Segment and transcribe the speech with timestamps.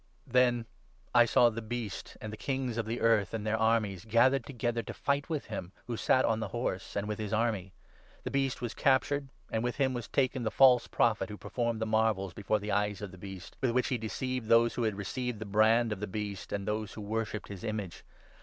[0.25, 0.65] Then
[1.13, 4.47] I saw the Beast and the kings of the earth and their 19 armies, gathered
[4.47, 7.71] together to fight with him who saf on the horse and with his army.
[8.23, 11.79] The Beast was captured, and with 20 him was taken the false Prophet, who performed
[11.83, 14.95] the marvels before the eyes of the Beast, with which he deceived those who had
[14.97, 18.03] received the brand of the Beast and those who worshipped his image.